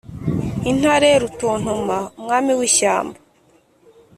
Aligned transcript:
intare 0.71 1.09
rutontoma 1.21 1.97
umwami 2.19 2.51
w'ishyamba 2.59 3.17